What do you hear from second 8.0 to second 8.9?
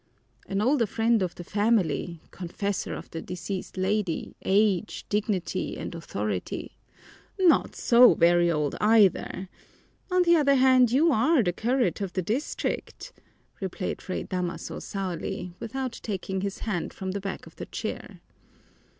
very old,